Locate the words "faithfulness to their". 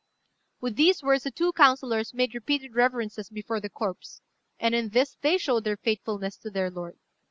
5.77-6.71